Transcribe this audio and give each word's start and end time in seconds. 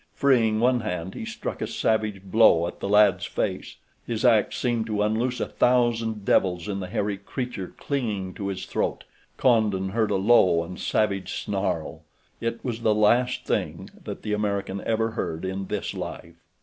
Freeing 0.15 0.59
one 0.59 0.79
hand 0.79 1.13
he 1.13 1.25
struck 1.25 1.61
a 1.61 1.67
savage 1.67 2.23
blow 2.23 2.65
at 2.65 2.79
the 2.79 2.89
lad's 2.89 3.27
face. 3.27 3.75
His 4.07 4.25
act 4.25 4.51
seemed 4.55 4.87
to 4.87 5.03
unloose 5.03 5.39
a 5.39 5.45
thousand 5.45 6.25
devils 6.25 6.67
in 6.67 6.79
the 6.79 6.87
hairy 6.87 7.17
creature 7.19 7.75
clinging 7.77 8.33
to 8.33 8.47
his 8.47 8.65
throat. 8.65 9.03
Condon 9.37 9.89
heard 9.89 10.09
a 10.09 10.15
low 10.15 10.63
and 10.63 10.79
savage 10.79 11.33
snarl. 11.43 12.01
It 12.39 12.65
was 12.65 12.81
the 12.81 12.95
last 12.95 13.45
thing 13.45 13.91
that 14.05 14.23
the 14.23 14.33
American 14.33 14.81
ever 14.87 15.11
heard 15.11 15.45
in 15.45 15.67
this 15.67 15.93
life. 15.93 16.33